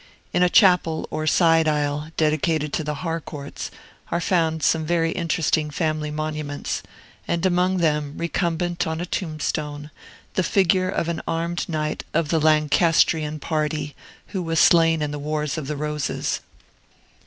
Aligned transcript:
In 0.33 0.41
a 0.41 0.49
chapel 0.49 1.07
or 1.11 1.27
side 1.27 1.67
aisle, 1.67 2.09
dedicated 2.17 2.73
to 2.73 2.83
the 2.83 2.95
Harcourts, 3.05 3.69
are 4.09 4.19
found 4.19 4.63
some 4.63 4.83
very 4.83 5.11
interesting 5.11 5.69
family 5.69 6.09
monuments, 6.09 6.81
and 7.27 7.45
among 7.45 7.77
them, 7.77 8.17
recumbent 8.17 8.87
on 8.87 8.99
a 8.99 9.05
tombstone, 9.05 9.91
the 10.33 10.41
figure 10.41 10.89
of 10.89 11.07
an 11.07 11.21
armed 11.27 11.69
knight 11.69 12.03
of 12.15 12.29
the 12.29 12.39
Lancastrian 12.41 13.37
party, 13.37 13.95
who 14.29 14.41
was 14.41 14.59
slain 14.59 15.03
in 15.03 15.11
the 15.11 15.19
Wars 15.19 15.55
of 15.55 15.67
the 15.67 15.77
Roses. 15.77 16.39